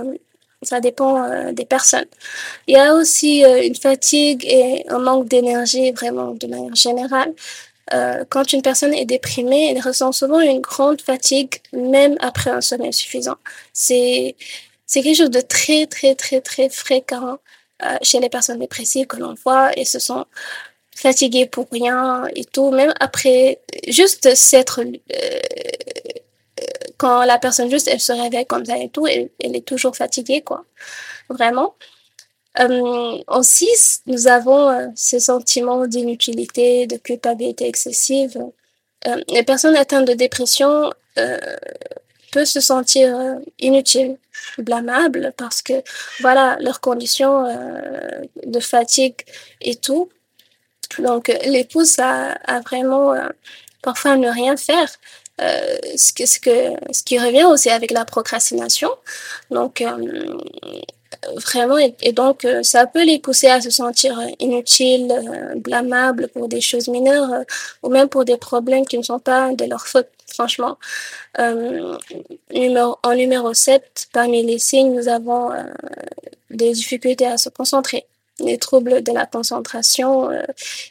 [0.62, 2.06] ça dépend des personnes.
[2.68, 7.34] Il y a aussi une fatigue et un manque d'énergie vraiment de manière générale.
[7.94, 12.62] Euh, quand une personne est déprimée, elle ressent souvent une grande fatigue, même après un
[12.62, 13.38] sommeil suffisant.
[13.74, 14.36] C'est
[14.94, 17.38] quelque chose de très très très très fréquent
[17.84, 20.26] euh, chez les personnes dépressives que l'on voit et se sont
[20.96, 25.40] fatiguées pour rien et tout, même après juste s'être euh,
[26.98, 30.42] quand la personne juste elle se réveille comme ça et tout, elle, est toujours fatiguée
[30.42, 30.66] quoi,
[31.30, 31.76] vraiment.
[32.60, 33.70] Euh, aussi,
[34.08, 38.38] nous avons euh, ce sentiment d'inutilité, de culpabilité excessive.
[39.08, 41.38] Euh, les personnes atteintes de dépression euh,
[42.32, 44.18] peuvent se sentir euh, inutiles,
[44.58, 45.82] blâmables, parce que,
[46.20, 49.16] voilà, leurs conditions euh, de fatigue
[49.62, 50.10] et tout
[51.00, 53.14] Donc, les pousse à, à vraiment
[53.82, 54.88] parfois ne rien faire.
[55.42, 58.90] Euh, ce, que, ce, que, ce qui revient aussi avec la procrastination.
[59.50, 60.38] Donc, euh,
[61.38, 65.12] vraiment, et, donc, euh, ça peut les pousser à se sentir inutiles,
[65.56, 67.44] blâmables pour des choses mineures
[67.82, 70.78] ou même pour des problèmes qui ne sont pas de leur faute, franchement.
[72.54, 75.50] numéro, en numéro 7, parmi les signes, nous avons
[76.52, 78.06] des difficultés à se concentrer
[78.40, 80.32] les troubles de la concentration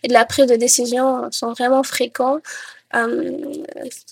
[0.03, 2.41] et de la prise de décision sont vraiment fréquents.
[2.95, 3.63] Euh,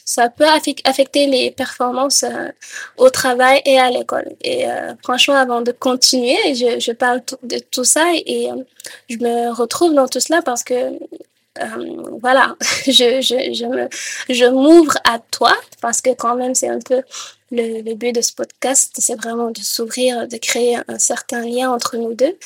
[0.05, 0.47] ça peut
[0.85, 2.49] affecter les performances euh,
[2.97, 4.37] au travail et à l'école.
[4.43, 8.49] Et euh, franchement, avant de continuer, je, parle de tout ça et
[9.09, 10.97] je me retrouve dans tout cela parce que
[12.21, 12.55] voilà,
[12.87, 13.89] je me,
[14.31, 17.03] je m'ouvre à toi parce que quand même c'est un peu
[17.51, 21.97] le, but de ce podcast, c'est vraiment de s'ouvrir, de créer un certain lien entre
[21.97, 22.37] nous deux.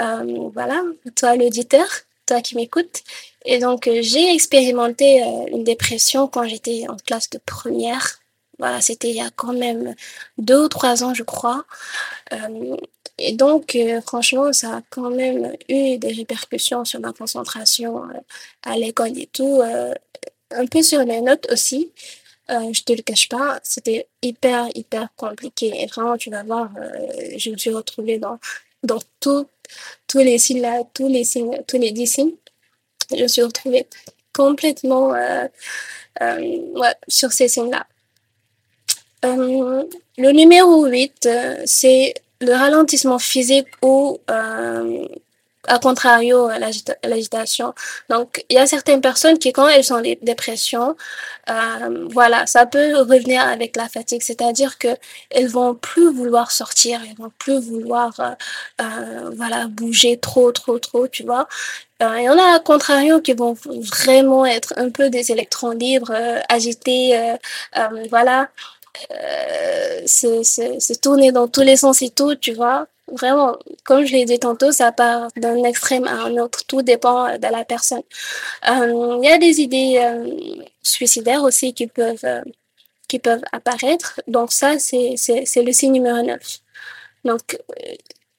[0.00, 0.82] Euh, voilà,
[1.14, 1.86] toi l'auditeur,
[2.26, 3.02] toi qui m'écoutes,
[3.44, 8.18] et donc, euh, j'ai expérimenté euh, une dépression quand j'étais en classe de première.
[8.58, 9.94] Voilà, c'était il y a quand même
[10.38, 11.64] deux ou trois ans, je crois.
[13.18, 18.04] Et donc, franchement, ça a quand même eu des répercussions sur ma concentration
[18.62, 19.60] à l'école et tout.
[20.50, 21.92] un peu sur les notes aussi.
[22.50, 25.72] Euh, je te le cache pas, c'était hyper, hyper compliqué.
[25.82, 26.70] Et vraiment, tu vas voir,
[27.36, 28.38] je me suis retrouvée dans,
[28.82, 29.46] dans tout,
[30.06, 32.32] tous les là, tous les signes, tous les dix signes
[33.14, 33.86] je me suis retrouvée
[34.32, 35.46] complètement euh,
[36.20, 37.86] euh, ouais, sur ces signes-là.
[39.24, 39.84] Euh,
[40.18, 44.18] le numéro 8, euh, c'est le ralentissement physique ou
[45.66, 46.48] à contrario,
[47.02, 47.74] l'agitation.
[48.08, 50.96] Donc, il y a certaines personnes qui, quand elles sont en dépression,
[51.50, 54.88] euh, voilà, ça peut revenir avec la fatigue, c'est-à-dire que
[55.30, 58.30] elles vont plus vouloir sortir, elles vont plus vouloir, euh,
[58.80, 61.48] euh, voilà, bouger trop, trop, trop, tu vois.
[62.02, 65.70] Euh, il y en a, à contrario, qui vont vraiment être un peu des électrons
[65.70, 67.36] libres, euh, agités,
[68.10, 68.48] voilà,
[70.06, 74.12] se, se, se tourner dans tous les sens et tout, tu vois vraiment, comme je
[74.12, 76.64] l'ai dit tantôt, ça part d'un extrême à un autre.
[76.66, 78.02] Tout dépend de la personne.
[78.68, 82.42] Euh, il y a des idées euh, suicidaires aussi qui peuvent, euh,
[83.08, 84.20] qui peuvent apparaître.
[84.26, 85.16] Donc ça, c'est,
[85.56, 86.38] le signe numéro 9.
[87.24, 87.58] Donc,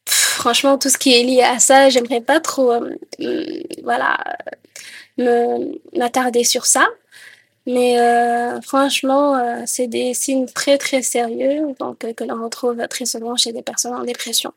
[0.06, 2.73] franchement, tout ce qui est lié à ça, j'aimerais pas trop,
[3.84, 4.17] voilà,
[5.17, 6.88] m'attarder sur ça.
[7.67, 12.88] Mais euh, franchement, euh, c'est des signes très très sérieux donc, euh, que l'on retrouve
[12.88, 14.53] très souvent chez des personnes en dépression.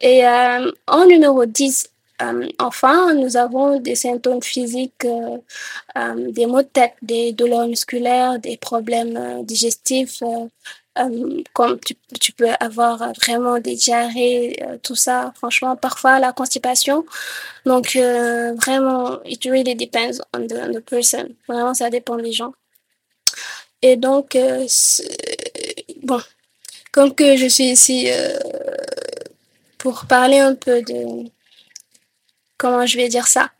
[0.00, 1.89] Et en numéro 10,
[2.22, 8.56] euh, enfin, nous avons des symptômes physiques, des maux de tête, des douleurs musculaires, des
[8.56, 10.22] problèmes digestifs,
[10.98, 11.78] euh, comme
[12.20, 15.32] tu, peux avoir vraiment des diarrhées, euh, tout ça.
[15.36, 17.06] Franchement, parfois la constipation.
[17.64, 21.28] Donc, euh, vraiment, it really depends on the, on the, person.
[21.48, 22.52] Vraiment, ça dépend des gens.
[23.82, 24.66] Et donc, euh,
[26.02, 26.20] bon,
[26.92, 28.38] comme que je suis ici euh,
[29.78, 31.30] pour parler un peu de,
[32.60, 33.50] comment je vais dire ça,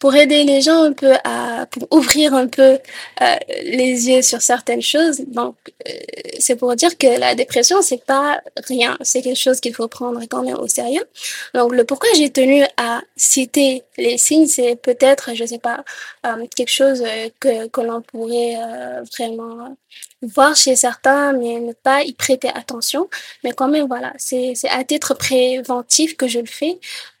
[0.00, 2.78] pour aider les gens un peu à pour ouvrir un peu
[3.20, 5.20] euh, les yeux sur certaines choses.
[5.26, 5.92] Donc euh,
[6.38, 10.20] c'est pour dire que la dépression c'est pas rien, c'est quelque chose qu'il faut prendre
[10.28, 11.04] quand même au sérieux.
[11.54, 15.84] Donc le pourquoi j'ai tenu à citer les signes, c'est peut-être je sais pas
[16.26, 17.04] euh, quelque chose
[17.38, 18.56] que l'on pourrait
[19.12, 19.76] vraiment
[20.22, 23.08] voir chez certains, mais ne pas y prêter attention.
[23.44, 26.78] Mais quand même, voilà, c'est à titre préventif que je le fais.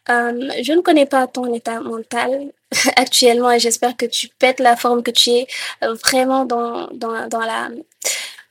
[0.08, 2.52] Euh, je ne connais pas ton état mental
[2.96, 5.46] actuellement et j'espère que tu pètes la forme, que tu es
[5.84, 7.68] euh, vraiment dans, dans, dans la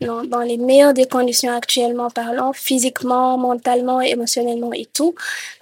[0.01, 5.13] dans, dans les meilleures des conditions actuellement parlant, physiquement, mentalement, émotionnellement et tout.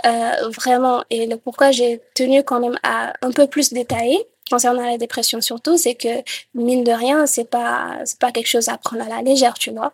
[0.05, 4.85] Euh, vraiment, et le pourquoi j'ai tenu quand même à un peu plus détailler concernant
[4.85, 8.77] la dépression surtout, c'est que mine de rien, c'est pas c'est pas quelque chose à
[8.77, 9.91] prendre à la légère, tu vois.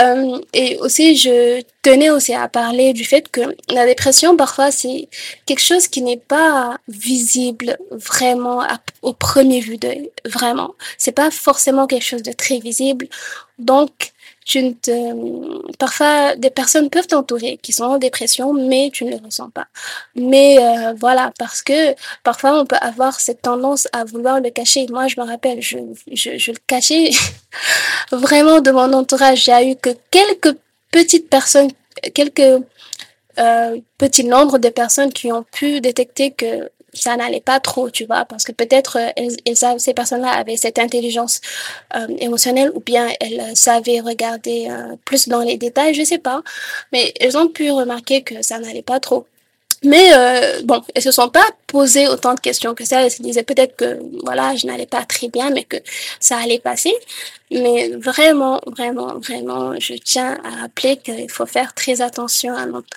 [0.00, 5.08] Euh, et aussi, je tenais aussi à parler du fait que la dépression, parfois, c'est
[5.46, 8.62] quelque chose qui n'est pas visible vraiment
[9.02, 10.74] au premier vue d'œil, vraiment.
[10.98, 13.08] C'est pas forcément quelque chose de très visible.
[13.58, 14.11] Donc,
[14.44, 15.76] tu ne te...
[15.76, 19.66] Parfois, des personnes peuvent t'entourer qui sont en dépression, mais tu ne le ressens pas.
[20.14, 24.86] Mais euh, voilà, parce que parfois, on peut avoir cette tendance à vouloir le cacher.
[24.90, 25.78] Moi, je me rappelle, je,
[26.12, 27.10] je, je le cachais
[28.12, 29.44] vraiment de mon entourage.
[29.44, 30.56] J'ai eu que quelques
[30.90, 31.70] petites personnes,
[32.14, 32.62] quelques
[33.38, 38.04] euh, petits nombres de personnes qui ont pu détecter que ça n'allait pas trop, tu
[38.04, 41.40] vois, parce que peut-être euh, elles, ces personnes-là avaient cette intelligence
[41.96, 46.42] euh, émotionnelle ou bien elles savaient regarder euh, plus dans les détails, je sais pas,
[46.92, 49.26] mais elles ont pu remarquer que ça n'allait pas trop.
[49.84, 53.02] Mais euh, bon, elles se sont pas posées autant de questions que ça.
[53.02, 55.76] Elles se disaient peut-être que voilà, je n'allais pas très bien, mais que
[56.20, 56.94] ça allait passer.
[57.50, 62.54] Mais vraiment, vraiment, vraiment, je tiens à rappeler qu'il faut faire très attention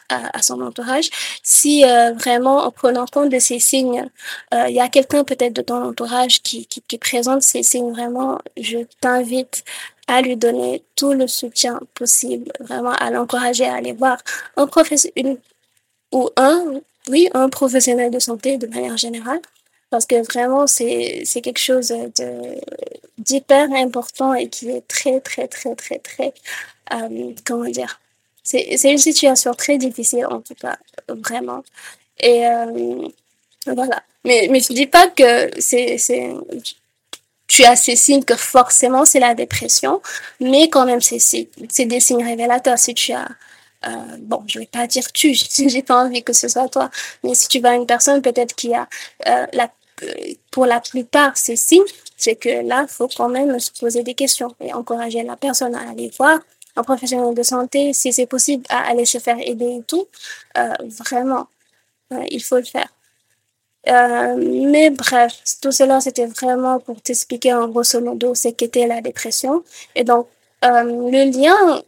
[0.10, 1.10] à, son entourage.
[1.44, 4.08] Si euh, vraiment, en prenant compte de ces signes,
[4.54, 7.92] euh, il y a quelqu'un peut-être de ton entourage qui, qui, qui présente ces signes,
[7.92, 9.64] vraiment, je t'invite
[10.08, 14.18] à lui donner tout le soutien possible, vraiment à l'encourager à aller voir
[14.56, 15.38] un professeur, une
[16.12, 19.42] ou un, oui, un professionnel de santé de manière générale,
[19.90, 21.94] parce que vraiment, c'est, quelque chose
[23.18, 26.34] d'hyper important et qui est très, très, très, très, très,
[26.94, 28.00] euh, comment dire,
[28.44, 31.64] c'est, une situation très difficile, en tout cas, vraiment.
[32.20, 33.08] Et euh,
[33.68, 34.04] voilà.
[34.24, 35.98] Mais, mais je dis pas que c'est,
[37.48, 40.02] tu as ces signes que forcément c'est la dépression,
[40.40, 42.80] mais quand même c'est des signes révélateurs.
[42.80, 43.28] Si tu as
[43.88, 45.34] euh, bon, je vais pas dire tu,
[45.68, 46.90] j'ai pas envie que ce soit toi,
[47.24, 48.88] mais si tu vois une personne peut-être qui a
[49.28, 49.72] euh, la,
[50.04, 50.14] euh,
[50.52, 51.84] pour la plupart ces signes,
[52.18, 55.90] c'est que là, faut quand même se poser des questions et encourager la personne à
[55.90, 56.40] aller voir
[56.78, 60.08] un professionnel de santé, si c'est possible, à aller se faire aider et tout.
[61.00, 61.48] Vraiment,
[62.30, 62.90] il faut le faire.
[64.38, 69.64] Mais bref, tout cela, c'était vraiment pour t'expliquer en grosso modo ce qu'était la dépression.
[69.96, 70.28] Et donc,
[70.64, 71.82] le lien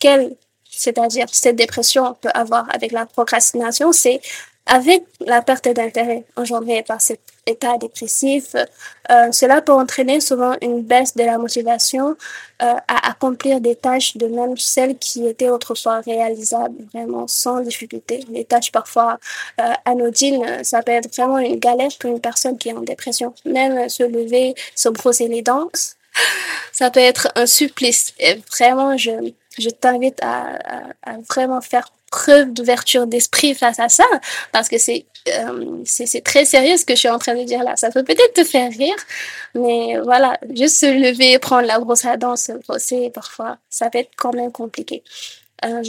[0.00, 0.36] qu'elle
[0.76, 4.20] c'est-à-dire cette dépression peut avoir avec la procrastination, c'est
[4.66, 8.56] avec la perte d'intérêt engendrée par cet état dépressif,
[9.10, 12.16] euh, cela peut entraîner souvent une baisse de la motivation
[12.62, 18.24] euh, à accomplir des tâches de même celles qui étaient autrefois réalisables vraiment sans difficulté.
[18.30, 19.18] Les tâches parfois
[19.60, 23.32] euh, anodines, ça peut être vraiment une galère pour une personne qui est en dépression.
[23.44, 25.68] Même se lever, se brosser les dents,
[26.72, 28.14] ça peut être un supplice.
[28.18, 30.58] Et vraiment, je je t'invite à,
[31.02, 34.04] à, vraiment faire preuve d'ouverture d'esprit face à ça,
[34.52, 35.82] parce que c'est euh,
[36.24, 37.74] très sérieux ce que je suis en train de dire là.
[37.76, 38.96] Ça peut peut-être te faire rire,
[39.54, 43.98] mais voilà, juste se lever, prendre la brosse à dents, se brosser, parfois, ça peut
[43.98, 45.02] être quand même compliqué.
[45.64, 45.82] Euh,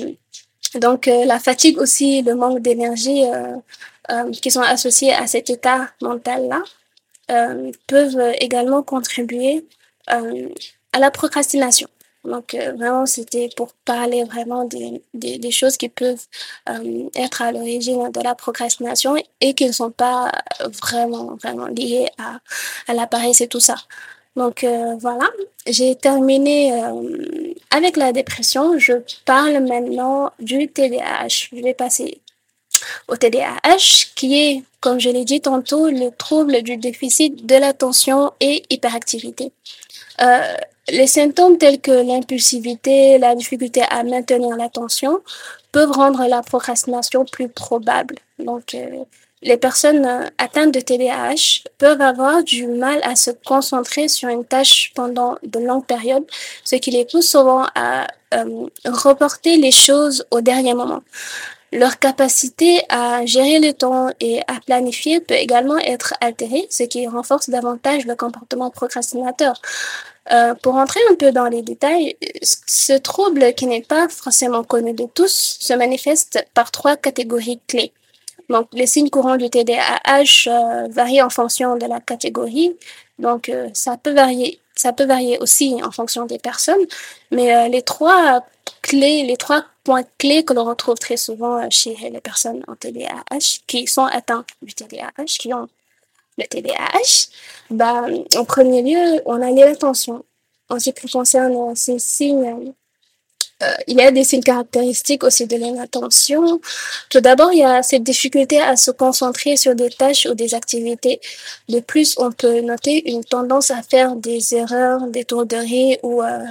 [0.75, 5.89] donc euh, la fatigue aussi, le manque d'énergie euh, qui sont associés à cet état
[6.01, 6.63] mental là
[7.87, 9.65] peuvent également contribuer
[10.07, 11.87] à la procrastination.
[12.23, 16.25] Donc, euh, vraiment, c'était pour parler vraiment des, choses qui peuvent
[16.69, 20.31] euh, être à l'origine de la procrastination et qui ne sont pas
[20.83, 22.39] vraiment, vraiment liées à,
[22.87, 23.75] à la paresse et tout ça.
[24.37, 25.27] Donc, euh, voilà,
[25.65, 28.77] j'ai terminé euh, avec la dépression.
[28.77, 28.93] Je
[29.25, 31.49] parle maintenant du TDAH.
[31.51, 32.21] Je vais passer
[33.07, 38.31] au TDAH, qui est, comme je l'ai dit tantôt, le trouble du déficit de l'attention
[38.39, 39.51] et hyperactivité.
[40.21, 40.53] Euh,
[40.89, 45.19] les symptômes tels que l'impulsivité, la difficulté à maintenir l'attention
[45.71, 48.15] peuvent rendre la procrastination plus probable.
[48.39, 49.03] Donc, euh,
[49.41, 54.45] les personnes euh, atteintes de TDAH peuvent avoir du mal à se concentrer sur une
[54.45, 56.25] tâche pendant de longues périodes,
[56.63, 58.07] ce qui les pousse souvent à
[58.83, 61.01] reporter les choses au dernier moment.
[61.73, 67.05] Leur capacité à gérer le temps et à planifier peut également être altérée, ce qui
[67.07, 69.61] renforce davantage le comportement procrastinateur.
[70.31, 74.93] Euh, pour entrer un peu dans les détails, ce trouble qui n'est pas forcément connu
[74.93, 77.93] de tous se manifeste par trois catégories clés.
[78.49, 82.75] Donc, les signes courants du TDAH euh, varient en fonction de la catégorie.
[83.19, 86.85] Donc, euh, ça peut varier, ça peut varier aussi en fonction des personnes.
[87.31, 88.45] Mais euh, les trois
[88.81, 92.75] clés, les trois points clés que l'on retrouve très souvent euh, chez les personnes en
[92.75, 95.67] TDAH, qui sont atteintes du TDAH, qui ont
[96.37, 97.29] le TDAH,
[97.71, 100.23] bah, en premier lieu, on a l'attention.
[100.69, 102.73] En ce qui concerne ces signes,
[103.63, 106.61] euh, il y a des signes caractéristiques aussi de l'inattention.
[107.09, 110.53] Tout d'abord, il y a cette difficulté à se concentrer sur des tâches ou des
[110.53, 111.19] activités.
[111.67, 115.97] De plus, on peut noter une tendance à faire des erreurs, des tours de riz
[116.03, 116.45] ou euh,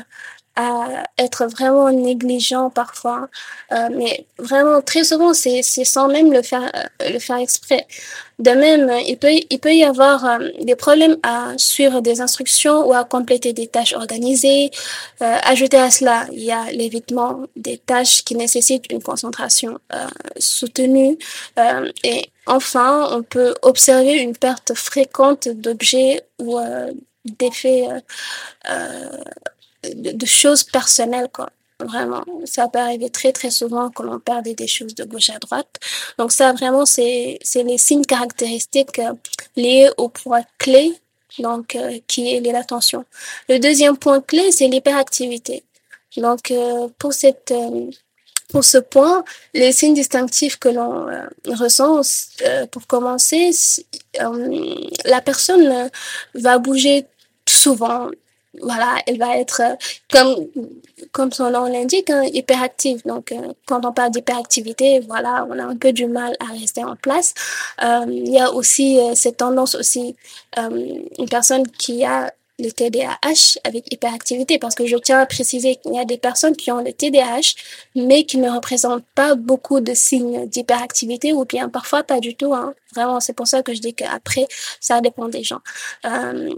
[0.56, 3.28] à être vraiment négligent parfois,
[3.72, 7.86] euh, mais vraiment très souvent c'est c'est sans même le faire euh, le faire exprès.
[8.38, 12.86] De même, il peut il peut y avoir euh, des problèmes à suivre des instructions
[12.86, 14.70] ou à compléter des tâches organisées.
[15.22, 19.78] Euh, ajouter à cela, il y a l'évitement des tâches qui nécessitent une concentration
[20.38, 21.18] soutenue
[22.04, 26.58] et enfin, on peut observer une perte fréquente d'objets ou
[27.24, 27.88] d'effets
[29.94, 31.50] de, choses personnelles, quoi.
[31.78, 35.38] Vraiment, ça peut arriver très très souvent que l'on perde des choses de gauche à
[35.38, 35.78] droite.
[36.18, 39.12] Donc ça, vraiment, c'est les signes caractéristiques euh,
[39.56, 40.94] liés au point clé,
[41.38, 43.04] donc euh, qui est l'attention.
[43.50, 45.64] Le deuxième point clé, c'est l'hyperactivité.
[46.16, 47.52] Donc euh, pour cette
[48.48, 51.06] pour ce point, les signes distinctifs que l'on
[51.46, 52.00] ressent,
[52.70, 53.50] pour commencer,
[55.04, 55.90] la personne
[56.34, 57.04] va bouger
[57.48, 58.10] souvent.
[58.62, 59.62] Voilà, elle va être,
[60.10, 60.46] comme,
[61.12, 63.02] comme son nom l'indique, hein, hyperactive.
[63.04, 63.34] Donc,
[63.66, 67.34] quand on parle d'hyperactivité, voilà, on a un peu du mal à rester en place.
[67.82, 70.16] il y a aussi cette tendance aussi,
[70.56, 75.94] une personne qui a le TDAH avec hyperactivité parce que je tiens à préciser qu'il
[75.94, 77.54] y a des personnes qui ont le TDAH
[77.94, 82.54] mais qui ne représentent pas beaucoup de signes d'hyperactivité ou bien parfois pas du tout.
[82.54, 82.74] Hein.
[82.94, 84.46] Vraiment, c'est pour ça que je dis qu'après,
[84.80, 85.60] ça dépend des gens.
[86.06, 86.50] Euh,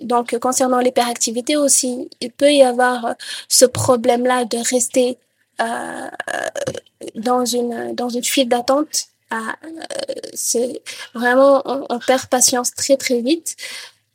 [0.00, 3.14] donc, concernant l'hyperactivité aussi, il peut y avoir
[3.48, 5.18] ce problème-là de rester
[5.60, 6.08] euh,
[7.14, 9.08] dans une dans une file d'attente.
[9.30, 10.82] Ah, euh, c'est
[11.14, 13.56] vraiment on, on, perd patience très très vite.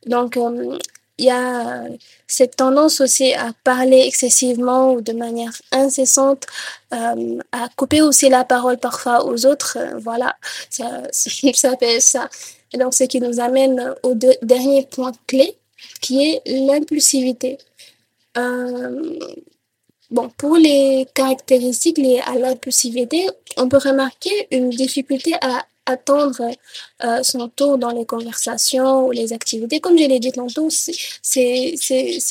[0.06, 0.78] Donc, euh,
[1.22, 1.84] il y a
[2.26, 6.48] cette tendance aussi à parler excessivement ou de manière incessante,
[6.94, 9.78] euh, à couper aussi la parole parfois aux autres.
[9.80, 10.36] Euh, voilà,
[10.72, 12.28] ça, fait ça.
[12.74, 15.58] Et donc, ce qui nous amène au dernier point clé,
[16.02, 17.60] qui est l'impulsivité.
[18.38, 19.20] Euh,
[20.10, 26.52] bon, pour les caractéristiques liées à l'impulsivité, on peut remarquer une difficulté à attendre
[27.04, 29.80] euh, son tour dans les conversations ou les activités.
[29.80, 30.94] Comme je l'ai dit tantôt, c'est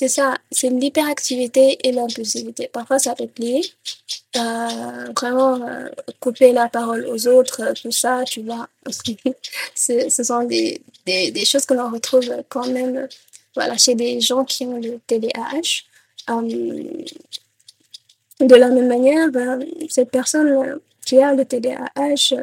[0.09, 2.69] ça, c'est l'hyperactivité et l'impulsivité.
[2.73, 3.63] Parfois, ça peut plier.
[4.37, 5.89] Euh, vraiment, euh,
[6.21, 8.69] couper la parole aux autres, tout ça, tu vois.
[9.75, 13.09] ce sont des, des, des choses que l'on retrouve quand même
[13.55, 15.85] voilà, chez des gens qui ont le TDAH.
[18.41, 22.37] De la même manière, ben, cette personne qui a le TDAH,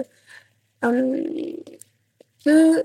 [2.44, 2.84] peut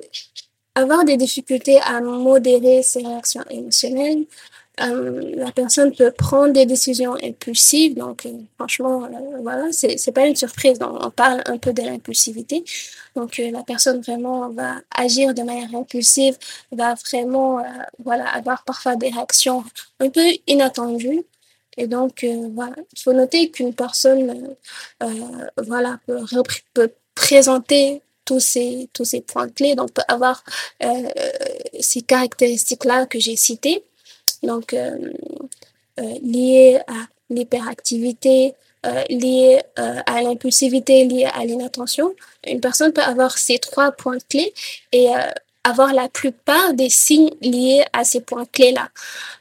[0.74, 4.24] avoir des difficultés à modérer ses réactions émotionnelles.
[4.80, 7.94] Euh, la personne peut prendre des décisions impulsives.
[7.94, 9.08] Donc, euh, franchement, euh,
[9.42, 10.78] voilà, c'est, pas une surprise.
[10.80, 12.64] On parle un peu de l'impulsivité.
[13.14, 16.38] Donc, euh, la personne vraiment va agir de manière impulsive,
[16.72, 17.62] va vraiment, euh,
[18.02, 19.62] voilà, avoir parfois des réactions
[20.00, 21.22] un peu inattendues.
[21.76, 24.54] Et donc, voilà, il faut noter qu'une personne,
[25.56, 25.98] voilà,
[26.74, 30.44] peut présenter tous ces, tous ces points clés, donc avoir
[30.82, 31.10] euh,
[31.80, 33.84] ces caractéristiques-là que j'ai citées,
[34.42, 35.12] donc euh,
[36.00, 38.54] euh, liées à l'hyperactivité,
[38.84, 42.14] euh, liées à l'impulsivité, liées à l'inattention.
[42.46, 44.52] Une personne peut avoir ces trois points clés
[44.90, 45.08] et
[45.64, 48.88] avoir la plupart des signes liés à ces points clés-là.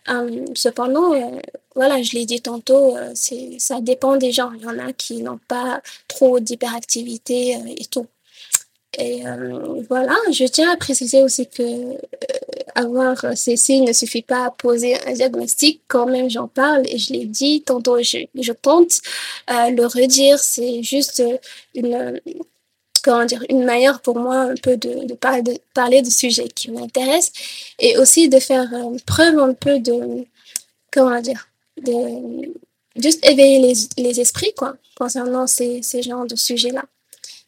[0.10, 1.40] Euh, cependant, euh,
[1.76, 3.14] voilà, je l'ai dit tantôt, euh,
[3.58, 4.52] ça dépend des gens.
[4.54, 8.08] Il y en a qui n'ont pas trop d'hyperactivité et tout.
[8.98, 9.24] Et
[9.88, 11.96] voilà, je tiens à préciser aussi que
[12.76, 15.82] avoir ces signes ne suffit pas à poser un diagnostic.
[15.88, 19.00] Quand même, j'en parle et je l'ai dit tantôt, je, je compte
[19.48, 20.40] le redire.
[20.40, 21.24] C'est juste
[21.74, 22.20] une
[23.04, 26.72] comment dire, une manière pour moi un peu de, de, de parler de sujets qui
[26.72, 27.34] m'intéressent
[27.80, 30.26] et aussi de faire euh, preuve un peu de,
[30.92, 31.48] comment dire,
[32.96, 36.84] juste éveiller les, les esprits, quoi, concernant ces, ces genres de sujets-là.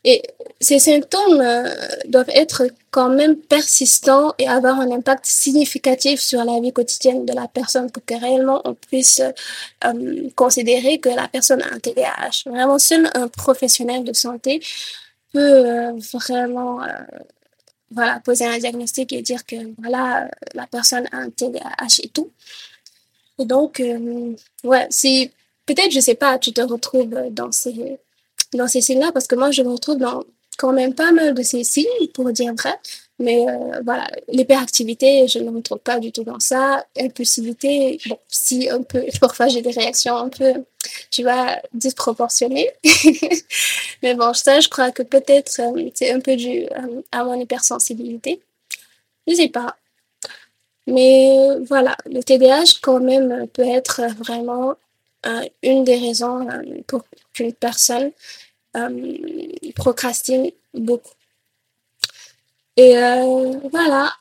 [0.06, 0.22] Et
[0.60, 1.64] ces symptômes euh,
[2.08, 7.34] doivent être quand même persistants et avoir un impact significatif sur la vie quotidienne de
[7.34, 9.22] la personne pour que réellement on puisse
[9.86, 12.44] euh, considérer que la personne a un TDAH.
[12.48, 14.62] Vraiment, seul un professionnel de santé
[15.34, 16.88] peut euh, vraiment euh,
[17.92, 22.32] voilà, poser un diagnostic et dire que voilà, la personne a un TDAH et tout.
[23.40, 25.32] Et donc, euh, ouais, si
[25.66, 28.00] peut-être, je sais pas, tu te retrouves dans ces,
[28.54, 30.24] dans ces signes-là, parce que moi, je me retrouve dans
[30.58, 32.80] quand même pas mal de ces signes, pour dire vrai.
[33.20, 36.86] Mais euh, voilà, l'hyperactivité, je ne me retrouve pas du tout dans ça.
[37.00, 40.54] Impulsivité, bon, si un peu, parfois j'ai des réactions un peu,
[41.12, 42.72] tu vois, disproportionnées.
[44.04, 47.40] Mais bon, ça, je crois que peut-être euh, c'est un peu dû euh, à mon
[47.40, 48.42] hypersensibilité.
[49.28, 49.78] Je sais pas.
[50.88, 51.38] Mais
[51.68, 54.76] voilà, le TDAH quand même peut être vraiment
[55.62, 56.46] une des raisons
[56.88, 58.12] pour qu'une personne
[59.76, 61.14] procrastine beaucoup.
[62.78, 64.14] Et euh, voilà.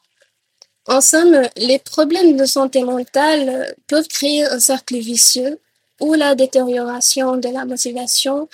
[0.88, 5.60] En somme, les problèmes de santé mentale peuvent créer un cercle vicieux
[6.00, 8.48] où la détérioration de la motivation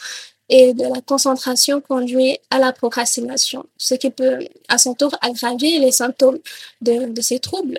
[0.51, 4.39] et de la concentration conduit à la procrastination, ce qui peut
[4.69, 6.39] à son tour aggraver les symptômes
[6.81, 7.79] de, ces troubles.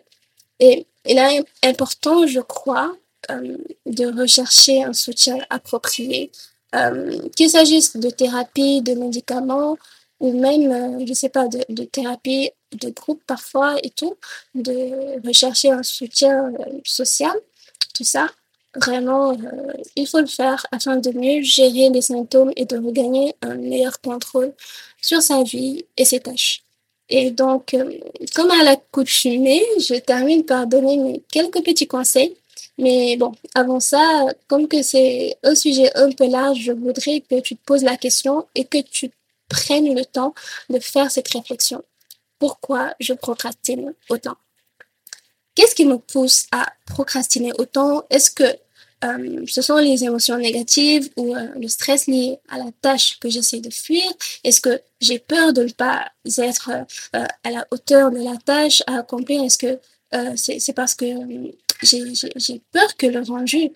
[0.60, 2.96] Et il est important, je crois,
[3.32, 6.32] euh, de rechercher un soutien approprié,
[6.76, 9.78] euh, qu'il s'agisse de thérapie, de médicaments,
[10.20, 14.16] ou même, euh, je sais pas, de, thérapie de groupe parfois et tout,
[14.56, 17.34] de rechercher un soutien euh, social,
[17.96, 18.28] tout ça.
[18.76, 23.36] Vraiment, euh, il faut le faire afin de mieux gérer les symptômes et de regagner
[23.42, 24.54] un meilleur contrôle
[25.02, 26.64] sur sa vie et ses tâches.
[27.10, 27.76] Et donc,
[28.36, 32.36] comme à l'accoutumée, je termine par donner quelques petits conseils.
[32.78, 37.40] Mais bon, avant ça, comme que c'est un sujet un peu large, je voudrais que
[37.42, 39.10] tu te poses la question et que tu
[39.50, 40.34] prennes le temps
[40.70, 41.84] de faire cette réflexion.
[42.40, 44.38] Pourquoi je procrastine autant?
[45.56, 48.06] Qu'est-ce qui me pousse à procrastiner autant?
[48.10, 48.46] Est-ce que
[49.04, 53.30] euh, ce sont les émotions négatives ou euh, le stress lié à la tâche que
[53.30, 54.04] j'essaie de fuir?
[54.44, 56.72] Est-ce que j'ai peur de ne pas être
[57.16, 59.44] euh, à la hauteur de la tâche à accomplir?
[59.44, 59.80] Est-ce que
[60.36, 61.06] c'est parce que
[61.84, 63.72] j'ai peur que le rendu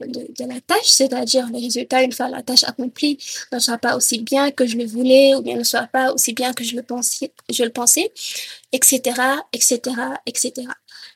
[0.00, 3.18] de, de, la tâche, c'est-à-dire le résultat une fois la tâche accomplie,
[3.52, 6.32] ne soit pas aussi bien que je le voulais ou bien ne soit pas aussi
[6.32, 8.12] bien que je le pensais, je le pensais,
[8.72, 9.20] etc.,
[9.52, 9.80] etc.,
[10.26, 10.68] etc.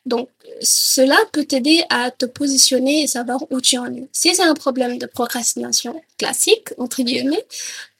[0.06, 0.28] Donc,
[0.60, 4.08] cela peut t'aider à te positionner et savoir où tu en es.
[4.12, 7.44] Si c'est un problème de procrastination classique, entre guillemets,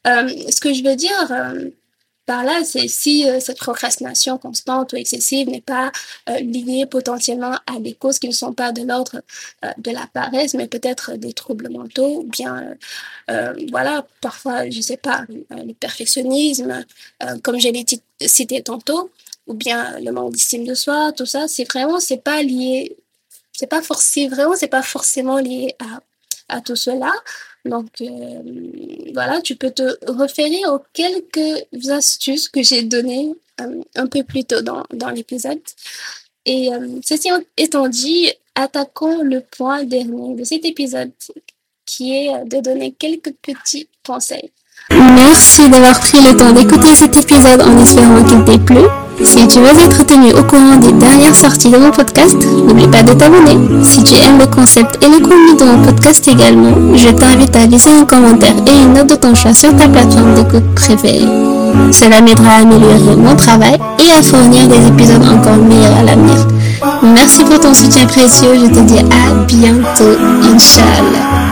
[0.06, 1.70] euh, ce que je veux dire euh,
[2.24, 5.90] par là, c'est si euh, cette procrastination constante ou excessive n'est pas
[6.28, 9.22] euh, liée potentiellement à des causes qui ne sont pas de l'ordre
[9.64, 12.76] euh, de la paresse, mais peut-être des troubles mentaux, ou bien,
[13.70, 16.84] voilà, parfois, je sais pas, le perfectionnisme,
[17.42, 17.84] comme je l'ai
[18.20, 19.10] cité tantôt,
[19.46, 22.96] ou bien le manque d'estime de soi, tout ça, c'est vraiment, c'est pas lié,
[23.52, 27.12] c'est pas forcément, vraiment, c'est pas forcément lié à, à tout cela.
[27.64, 28.42] Donc, euh,
[29.14, 34.44] voilà, tu peux te référer aux quelques astuces que j'ai données euh, un peu plus
[34.44, 35.60] tôt dans, dans l'épisode.
[36.44, 41.12] Et euh, ceci étant dit, attaquons le point dernier de cet épisode,
[41.86, 44.50] qui est de donner quelques petits conseils.
[44.90, 49.11] Merci d'avoir pris le temps d'écouter cet épisode en espérant qu'il t'ait plu.
[49.24, 53.02] Si tu veux être tenu au courant des dernières sorties de mon podcast, n'oublie pas
[53.02, 53.56] de t'abonner.
[53.84, 57.66] Si tu aimes le concept et le contenu de mon podcast également, je t'invite à
[57.66, 61.26] laisser un commentaire et une note de ton choix sur ta plateforme d'écoute préférée.
[61.92, 66.46] Cela m'aidera à améliorer mon travail et à fournir des épisodes encore meilleurs à l'avenir.
[67.02, 70.18] Merci pour ton soutien précieux, je te dis à bientôt,
[70.52, 71.51] Inch'Allah.